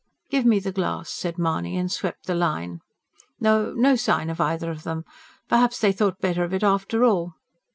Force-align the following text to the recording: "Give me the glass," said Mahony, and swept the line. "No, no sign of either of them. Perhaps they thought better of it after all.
"Give 0.31 0.47
me 0.47 0.57
the 0.57 0.71
glass," 0.71 1.11
said 1.11 1.37
Mahony, 1.37 1.77
and 1.77 1.91
swept 1.91 2.25
the 2.25 2.33
line. 2.33 2.81
"No, 3.39 3.71
no 3.75 3.95
sign 3.95 4.31
of 4.31 4.41
either 4.41 4.71
of 4.71 4.81
them. 4.81 5.05
Perhaps 5.47 5.77
they 5.79 5.91
thought 5.91 6.17
better 6.19 6.43
of 6.43 6.55
it 6.55 6.63
after 6.63 7.03
all. 7.03 7.35